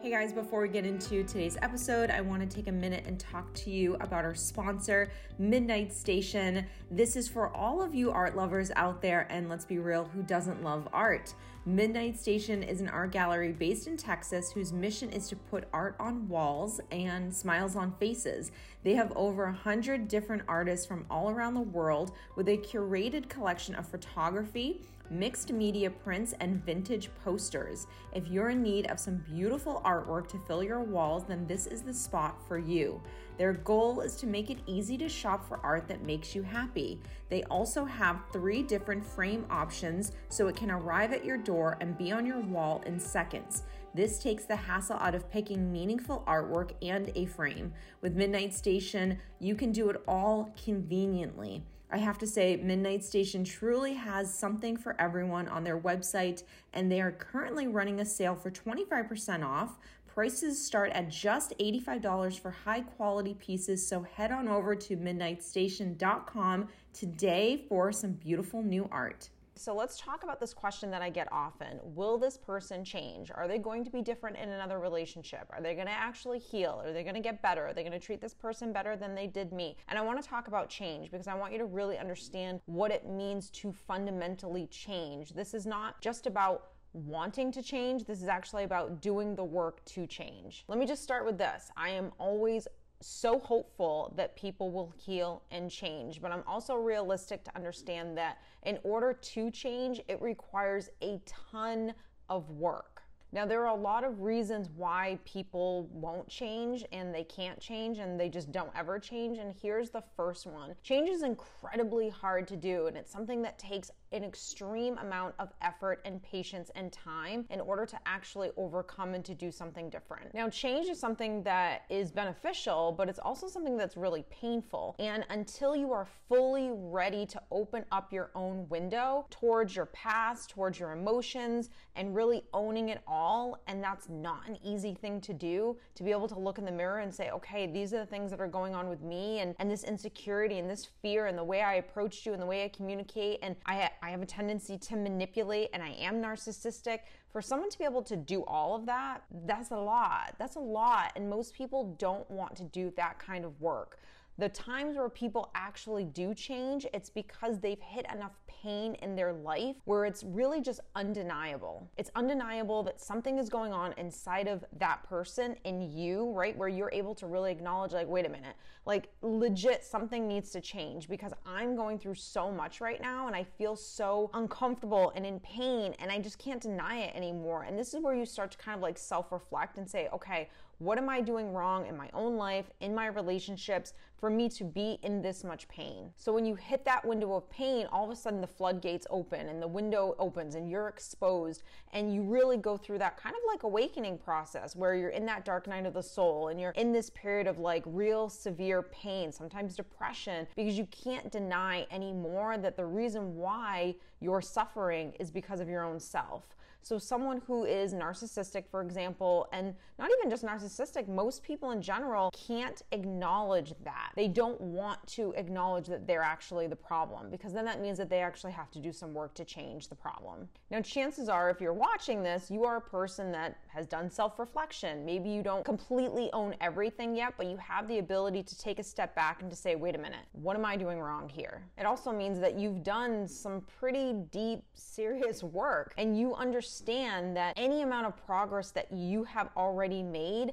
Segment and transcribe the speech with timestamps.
[0.00, 3.18] Hey guys, before we get into today's episode, I want to take a minute and
[3.18, 6.64] talk to you about our sponsor, Midnight Station.
[6.88, 10.22] This is for all of you art lovers out there, and let's be real, who
[10.22, 11.34] doesn't love art?
[11.68, 15.96] Midnight Station is an art gallery based in Texas whose mission is to put art
[16.00, 18.50] on walls and smiles on faces.
[18.84, 23.28] They have over a hundred different artists from all around the world with a curated
[23.28, 24.80] collection of photography
[25.10, 27.86] mixed media prints, and vintage posters.
[28.12, 31.82] If you're in need of some beautiful artwork to fill your walls, then this is
[31.82, 33.00] the spot for you.
[33.36, 37.00] Their goal is to make it easy to shop for art that makes you happy.
[37.28, 41.98] They also have three different frame options so it can arrive at your door and
[41.98, 43.64] be on your wall in seconds.
[43.94, 47.72] This takes the hassle out of picking meaningful artwork and a frame.
[48.00, 51.64] With Midnight Station, you can do it all conveniently.
[51.90, 56.42] I have to say, Midnight Station truly has something for everyone on their website,
[56.74, 59.78] and they are currently running a sale for 25% off.
[60.06, 66.68] Prices start at just $85 for high quality pieces, so head on over to midnightstation.com
[66.92, 69.30] today for some beautiful new art.
[69.58, 71.80] So let's talk about this question that I get often.
[71.82, 73.32] Will this person change?
[73.34, 75.48] Are they going to be different in another relationship?
[75.50, 76.80] Are they going to actually heal?
[76.84, 77.66] Are they going to get better?
[77.66, 79.76] Are they going to treat this person better than they did me?
[79.88, 82.92] And I want to talk about change because I want you to really understand what
[82.92, 85.30] it means to fundamentally change.
[85.30, 88.04] This is not just about wanting to change.
[88.04, 90.64] This is actually about doing the work to change.
[90.68, 91.68] Let me just start with this.
[91.76, 92.68] I am always
[93.00, 98.38] so hopeful that people will heal and change, but I'm also realistic to understand that
[98.64, 101.94] in order to change, it requires a ton
[102.28, 103.02] of work.
[103.30, 107.98] Now, there are a lot of reasons why people won't change and they can't change
[107.98, 109.36] and they just don't ever change.
[109.36, 113.58] And here's the first one change is incredibly hard to do, and it's something that
[113.58, 119.12] takes an extreme amount of effort and patience and time in order to actually overcome
[119.12, 120.32] and to do something different.
[120.32, 124.96] Now, change is something that is beneficial, but it's also something that's really painful.
[124.98, 130.48] And until you are fully ready to open up your own window towards your past,
[130.48, 133.17] towards your emotions, and really owning it all,
[133.66, 136.72] and that's not an easy thing to do, to be able to look in the
[136.72, 139.54] mirror and say, okay, these are the things that are going on with me, and,
[139.58, 142.64] and this insecurity and this fear, and the way I approached you, and the way
[142.64, 147.00] I communicate, and I I have a tendency to manipulate and I am narcissistic.
[147.30, 150.34] For someone to be able to do all of that, that's a lot.
[150.38, 151.12] That's a lot.
[151.16, 153.98] And most people don't want to do that kind of work.
[154.38, 159.32] The times where people actually do change, it's because they've hit enough pain in their
[159.32, 161.88] life where it's really just undeniable.
[161.96, 166.56] It's undeniable that something is going on inside of that person in you, right?
[166.56, 168.54] Where you're able to really acknowledge, like, wait a minute,
[168.86, 173.34] like, legit, something needs to change because I'm going through so much right now and
[173.34, 177.64] I feel so uncomfortable and in pain and I just can't deny it anymore.
[177.64, 180.48] And this is where you start to kind of like self reflect and say, okay,
[180.78, 184.64] what am I doing wrong in my own life, in my relationships for me to
[184.64, 186.10] be in this much pain?
[186.16, 189.48] So when you hit that window of pain, all of a sudden the floodgates open
[189.48, 193.42] and the window opens and you're exposed and you really go through that kind of
[193.48, 196.92] like awakening process where you're in that dark night of the soul and you're in
[196.92, 202.76] this period of like real severe pain, sometimes depression, because you can't deny anymore that
[202.76, 206.54] the reason why you're suffering is because of your own self.
[206.82, 211.70] So someone who is narcissistic, for example, and not even just narcissistic, narcissistic, most people
[211.70, 214.12] in general can't acknowledge that.
[214.16, 218.10] They don't want to acknowledge that they're actually the problem because then that means that
[218.10, 220.48] they actually have to do some work to change the problem.
[220.70, 224.38] Now, chances are, if you're watching this, you are a person that has done self
[224.38, 225.04] reflection.
[225.04, 228.82] Maybe you don't completely own everything yet, but you have the ability to take a
[228.82, 231.62] step back and to say, wait a minute, what am I doing wrong here?
[231.78, 237.54] It also means that you've done some pretty deep, serious work and you understand that
[237.56, 240.52] any amount of progress that you have already made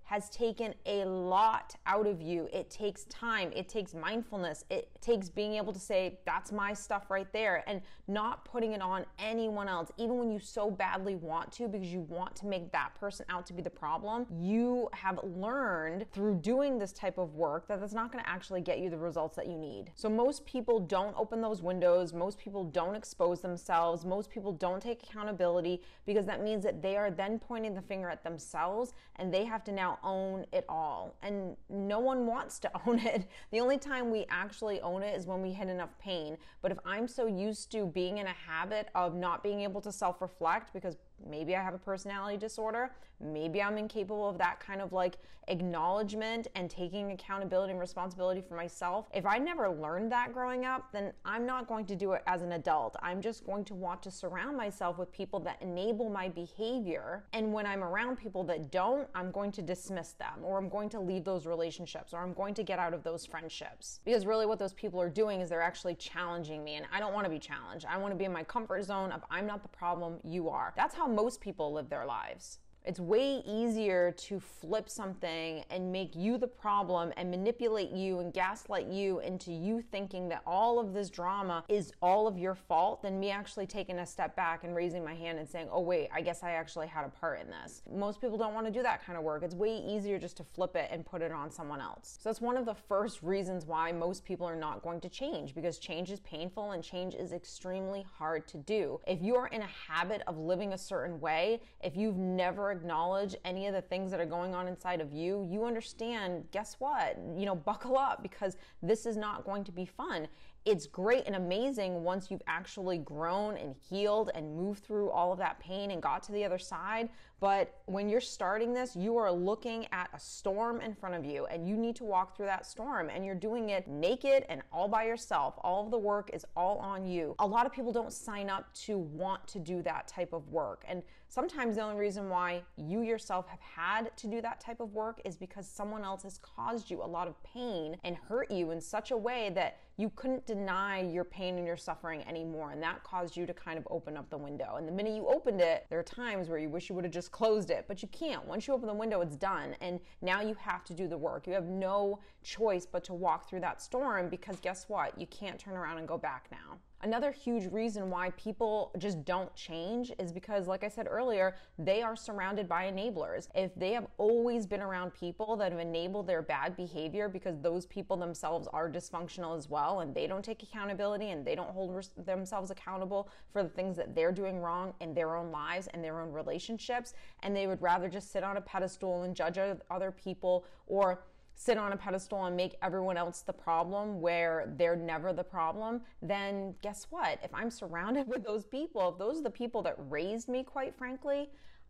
[0.11, 2.49] has taken a lot out of you.
[2.51, 7.09] It takes time, it takes mindfulness, it takes being able to say, that's my stuff
[7.09, 11.49] right there, and not putting it on anyone else, even when you so badly want
[11.53, 14.25] to, because you want to make that person out to be the problem.
[14.37, 18.59] You have learned through doing this type of work that that's not going to actually
[18.59, 19.93] get you the results that you need.
[19.95, 24.81] So, most people don't open those windows, most people don't expose themselves, most people don't
[24.81, 29.33] take accountability because that means that they are then pointing the finger at themselves and
[29.33, 31.15] they have to now own it all.
[31.21, 33.27] And no one wants to own it.
[33.51, 36.37] The only time we actually own it is when we hit enough pain.
[36.61, 39.91] But if I'm so used to being in a habit of not being able to
[39.91, 40.97] self reflect because
[41.29, 42.91] Maybe I have a personality disorder.
[43.19, 45.17] Maybe I'm incapable of that kind of like
[45.47, 49.07] acknowledgement and taking accountability and responsibility for myself.
[49.13, 52.41] If I never learned that growing up, then I'm not going to do it as
[52.41, 52.95] an adult.
[53.01, 57.23] I'm just going to want to surround myself with people that enable my behavior.
[57.33, 60.89] And when I'm around people that don't, I'm going to dismiss them or I'm going
[60.89, 63.99] to leave those relationships or I'm going to get out of those friendships.
[64.05, 66.75] Because really, what those people are doing is they're actually challenging me.
[66.75, 67.85] And I don't want to be challenged.
[67.85, 70.73] I want to be in my comfort zone of I'm not the problem, you are.
[70.75, 72.59] That's how most people live their lives.
[72.83, 78.33] It's way easier to flip something and make you the problem and manipulate you and
[78.33, 83.03] gaslight you into you thinking that all of this drama is all of your fault
[83.03, 86.09] than me actually taking a step back and raising my hand and saying, oh, wait,
[86.11, 87.83] I guess I actually had a part in this.
[87.93, 89.43] Most people don't want to do that kind of work.
[89.43, 92.17] It's way easier just to flip it and put it on someone else.
[92.19, 95.53] So that's one of the first reasons why most people are not going to change
[95.53, 98.99] because change is painful and change is extremely hard to do.
[99.05, 103.35] If you are in a habit of living a certain way, if you've never acknowledge
[103.45, 107.17] any of the things that are going on inside of you, you understand, guess what?
[107.35, 110.27] You know, buckle up because this is not going to be fun
[110.63, 115.39] it's great and amazing once you've actually grown and healed and moved through all of
[115.39, 117.09] that pain and got to the other side.
[117.39, 121.47] But when you're starting this, you are looking at a storm in front of you
[121.47, 124.87] and you need to walk through that storm and you're doing it naked and all
[124.87, 125.55] by yourself.
[125.63, 127.33] All of the work is all on you.
[127.39, 130.83] A lot of people don't sign up to want to do that type of work.
[130.87, 131.01] And
[131.31, 135.21] sometimes the only reason why you yourself have had to do that type of work
[135.23, 138.81] is because someone else has caused you a lot of pain and hurt you in
[138.81, 142.71] such a way that you couldn't deny your pain and your suffering anymore.
[142.71, 144.75] And that caused you to kind of open up the window.
[144.75, 147.13] And the minute you opened it, there are times where you wish you would have
[147.13, 148.45] just closed it, but you can't.
[148.45, 149.75] Once you open the window, it's done.
[149.79, 151.47] And now you have to do the work.
[151.47, 155.17] You have no choice but to walk through that storm because guess what?
[155.17, 156.77] You can't turn around and go back now.
[157.03, 162.03] Another huge reason why people just don't change is because, like I said earlier, they
[162.03, 163.47] are surrounded by enablers.
[163.55, 167.87] If they have always been around people that have enabled their bad behavior because those
[167.87, 171.95] people themselves are dysfunctional as well and they don't take accountability and they don't hold
[171.95, 176.03] res- themselves accountable for the things that they're doing wrong in their own lives and
[176.03, 179.57] their own relationships, and they would rather just sit on a pedestal and judge
[179.89, 181.23] other people or
[181.63, 186.01] sit on a pedestal and make everyone else the problem where they're never the problem,
[186.19, 187.37] then guess what?
[187.43, 190.97] If I'm surrounded with those people, if those are the people that raised me, quite
[190.97, 191.49] frankly,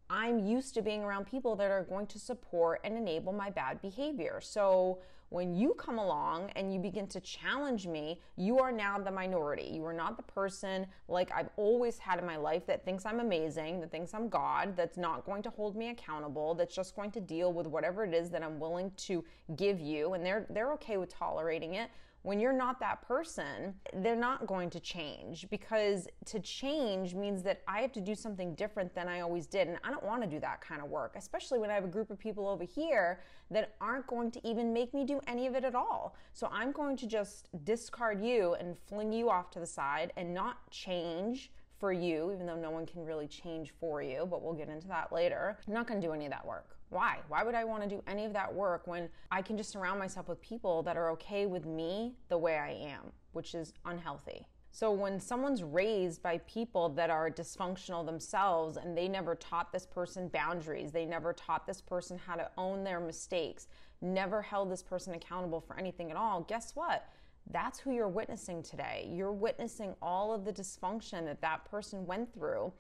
[0.09, 3.81] I'm used to being around people that are going to support and enable my bad
[3.81, 4.41] behavior.
[4.41, 4.99] So
[5.31, 9.71] when you come along and you begin to challenge me, you are now the minority.
[9.73, 13.21] You are not the person like I've always had in my life that thinks I'm
[13.21, 17.11] amazing, that thinks I'm God, that's not going to hold me accountable, that's just going
[17.11, 19.23] to deal with whatever it is that I'm willing to
[19.55, 21.89] give you and they're they're okay with tolerating it
[22.23, 27.61] when you're not that person, they're not going to change because to change means that
[27.67, 29.67] I have to do something different than I always did.
[29.67, 31.87] And I don't want to do that kind of work, especially when I have a
[31.87, 35.55] group of people over here that aren't going to even make me do any of
[35.55, 36.15] it at all.
[36.33, 40.33] So I'm going to just discard you and fling you off to the side and
[40.33, 44.53] not change for you, even though no one can really change for you, but we'll
[44.53, 45.57] get into that later.
[45.67, 46.77] I'm not going to do any of that work.
[46.91, 47.19] Why?
[47.29, 49.97] Why would I want to do any of that work when I can just surround
[49.97, 54.45] myself with people that are okay with me the way I am, which is unhealthy?
[54.71, 59.85] So when someone's raised by people that are dysfunctional themselves and they never taught this
[59.85, 63.67] person boundaries, they never taught this person how to own their mistakes,
[64.01, 67.07] never held this person accountable for anything at all, guess what?
[67.51, 69.09] That's who you're witnessing today.
[69.09, 72.73] You're witnessing all of the dysfunction that that person went through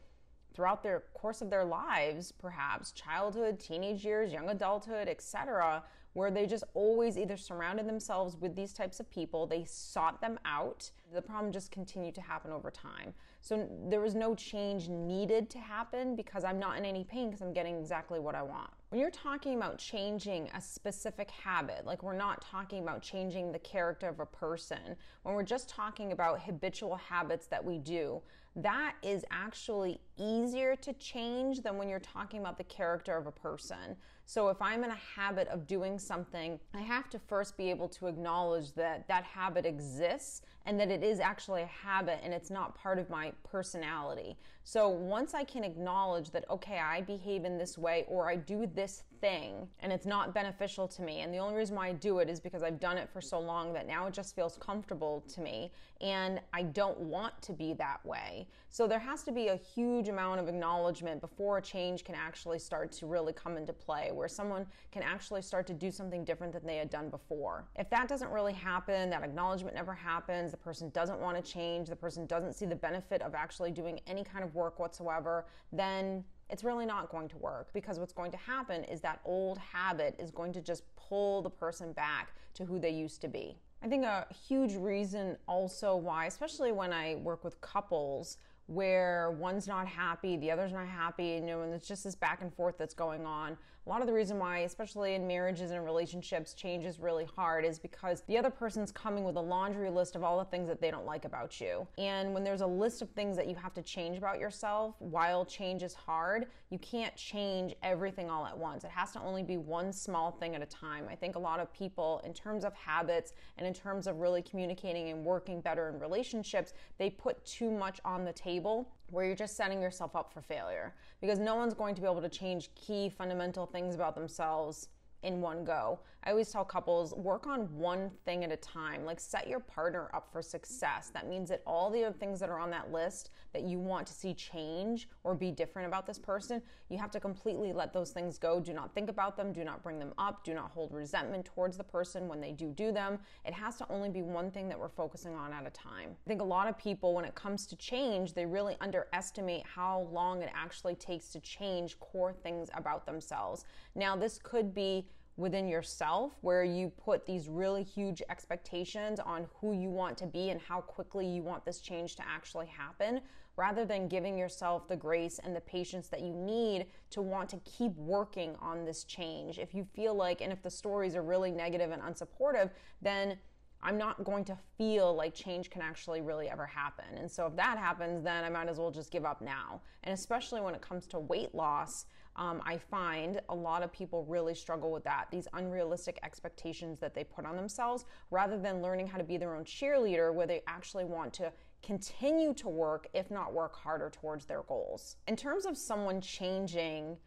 [0.53, 6.45] throughout their course of their lives, perhaps childhood, teenage years, young adulthood, etc., where they
[6.45, 10.91] just always either surrounded themselves with these types of people, they sought them out.
[11.13, 13.13] The problem just continued to happen over time.
[13.39, 17.41] So there was no change needed to happen because I'm not in any pain because
[17.41, 18.71] I'm getting exactly what I want.
[18.91, 23.59] When you're talking about changing a specific habit, like we're not talking about changing the
[23.59, 28.21] character of a person, when we're just talking about habitual habits that we do,
[28.57, 33.31] that is actually easier to change than when you're talking about the character of a
[33.31, 33.95] person.
[34.25, 37.89] So if I'm in a habit of doing something, I have to first be able
[37.89, 42.49] to acknowledge that that habit exists and that it is actually a habit and it's
[42.49, 44.37] not part of my personality.
[44.63, 48.65] So once I can acknowledge that, okay, I behave in this way or I do
[48.65, 52.19] this thing and it's not beneficial to me, and the only reason why I do
[52.19, 55.23] it is because I've done it for so long that now it just feels comfortable
[55.33, 58.47] to me and I don't want to be that way.
[58.69, 62.57] So there has to be a huge amount of acknowledgement before a change can actually
[62.57, 66.53] start to really come into play, where someone can actually start to do something different
[66.53, 67.65] than they had done before.
[67.75, 71.87] If that doesn't really happen, that acknowledgement never happens, the person doesn't want to change,
[71.87, 76.23] the person doesn't see the benefit of actually doing any kind of work whatsoever, then
[76.51, 80.15] it's really not going to work because what's going to happen is that old habit
[80.19, 83.57] is going to just pull the person back to who they used to be.
[83.81, 89.67] I think a huge reason also why, especially when I work with couples, where one's
[89.67, 92.77] not happy, the other's not happy, you know, and it's just this back and forth
[92.77, 93.57] that's going on.
[93.87, 97.65] A lot of the reason why, especially in marriages and relationships, change is really hard
[97.65, 100.79] is because the other person's coming with a laundry list of all the things that
[100.79, 101.87] they don't like about you.
[101.97, 105.43] And when there's a list of things that you have to change about yourself, while
[105.45, 108.83] change is hard, you can't change everything all at once.
[108.83, 111.07] It has to only be one small thing at a time.
[111.09, 114.43] I think a lot of people, in terms of habits and in terms of really
[114.43, 119.35] communicating and working better in relationships, they put too much on the table where you're
[119.35, 122.69] just setting yourself up for failure because no one's going to be able to change
[122.75, 124.87] key fundamental things about themselves
[125.23, 125.99] in one go.
[126.23, 129.05] I always tell couples work on one thing at a time.
[129.05, 131.09] Like set your partner up for success.
[131.13, 134.05] That means that all the other things that are on that list that you want
[134.07, 138.11] to see change or be different about this person, you have to completely let those
[138.11, 138.59] things go.
[138.59, 141.77] Do not think about them, do not bring them up, do not hold resentment towards
[141.77, 143.19] the person when they do do them.
[143.45, 146.09] It has to only be one thing that we're focusing on at a time.
[146.25, 150.07] I think a lot of people when it comes to change, they really underestimate how
[150.11, 153.65] long it actually takes to change core things about themselves.
[153.95, 155.07] Now, this could be
[155.37, 160.49] within yourself where you put these really huge expectations on who you want to be
[160.49, 163.21] and how quickly you want this change to actually happen
[163.57, 167.57] rather than giving yourself the grace and the patience that you need to want to
[167.59, 169.59] keep working on this change.
[169.59, 172.69] If you feel like, and if the stories are really negative and unsupportive,
[173.01, 173.37] then
[173.83, 177.05] I'm not going to feel like change can actually really ever happen.
[177.17, 179.81] And so if that happens, then I might as well just give up now.
[180.03, 184.25] And especially when it comes to weight loss, um, I find a lot of people
[184.25, 189.07] really struggle with that these unrealistic expectations that they put on themselves rather than learning
[189.07, 191.51] how to be their own cheerleader where they actually want to
[191.83, 195.17] continue to work, if not work harder towards their goals.
[195.27, 197.17] In terms of someone changing,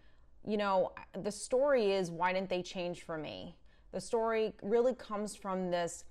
[0.46, 0.92] you know,
[1.22, 3.56] the story is why didn't they change for me?
[3.92, 6.04] The story really comes from this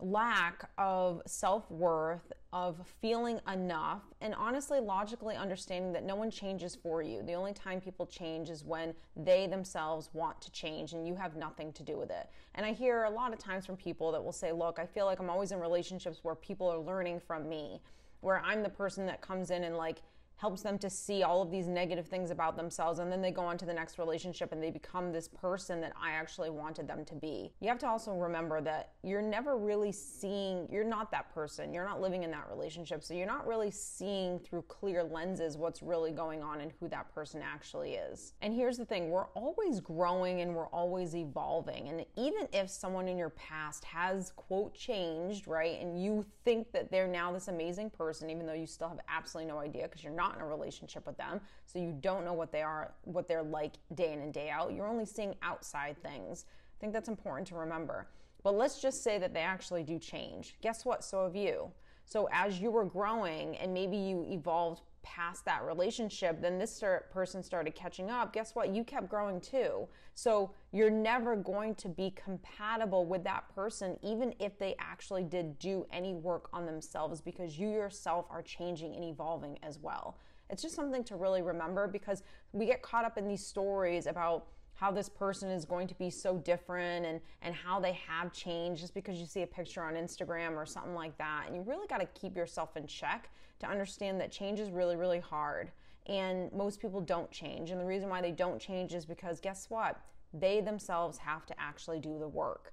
[0.00, 6.74] lack of self worth, of feeling enough, and honestly, logically understanding that no one changes
[6.74, 7.22] for you.
[7.22, 11.36] The only time people change is when they themselves want to change and you have
[11.36, 12.30] nothing to do with it.
[12.54, 15.04] And I hear a lot of times from people that will say, Look, I feel
[15.04, 17.80] like I'm always in relationships where people are learning from me,
[18.20, 20.02] where I'm the person that comes in and like,
[20.38, 23.42] helps them to see all of these negative things about themselves and then they go
[23.42, 27.04] on to the next relationship and they become this person that I actually wanted them
[27.06, 27.52] to be.
[27.60, 31.74] You have to also remember that you're never really seeing you're not that person.
[31.74, 33.02] You're not living in that relationship.
[33.02, 37.12] So you're not really seeing through clear lenses what's really going on and who that
[37.12, 38.32] person actually is.
[38.40, 41.88] And here's the thing, we're always growing and we're always evolving.
[41.88, 45.80] And even if someone in your past has quote changed, right?
[45.80, 49.52] And you think that they're now this amazing person even though you still have absolutely
[49.52, 52.32] no idea because you're not not in a relationship with them, so you don't know
[52.32, 54.72] what they are, what they're like day in and day out.
[54.72, 56.44] You're only seeing outside things.
[56.48, 58.06] I think that's important to remember.
[58.42, 60.56] But let's just say that they actually do change.
[60.62, 61.02] Guess what?
[61.04, 61.70] So have you.
[62.04, 64.82] So as you were growing and maybe you evolved
[65.14, 68.32] past that relationship, then this start, person started catching up.
[68.32, 68.74] Guess what?
[68.74, 69.88] You kept growing too.
[70.14, 75.58] So you're never going to be compatible with that person, even if they actually did
[75.58, 80.18] do any work on themselves, because you yourself are changing and evolving as well.
[80.50, 82.22] It's just something to really remember because
[82.52, 84.46] we get caught up in these stories about
[84.78, 88.80] how this person is going to be so different and and how they have changed
[88.80, 91.44] just because you see a picture on Instagram or something like that.
[91.46, 94.94] And you really got to keep yourself in check to understand that change is really
[94.94, 95.72] really hard
[96.06, 97.70] and most people don't change.
[97.70, 100.00] And the reason why they don't change is because guess what?
[100.32, 102.72] They themselves have to actually do the work.